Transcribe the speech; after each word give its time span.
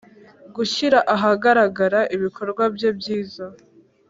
gushyira 0.55 0.99
ahagaragara 1.15 1.99
ibikorwa 2.15 2.63
bye 2.75 2.89
byiza. 2.97 3.45